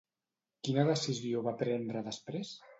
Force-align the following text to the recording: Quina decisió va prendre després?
Quina 0.67 0.85
decisió 0.87 1.45
va 1.51 1.55
prendre 1.63 2.05
després? 2.11 2.59